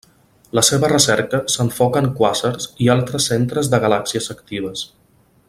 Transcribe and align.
La 0.59 0.61
seva 0.69 0.87
recerca 0.93 1.41
s'enfoca 1.55 2.03
en 2.05 2.09
quàsars 2.21 2.67
i 2.87 2.91
altres 2.95 3.29
centres 3.33 3.71
de 3.75 3.83
galàxies 3.85 4.33
actives. 4.37 4.89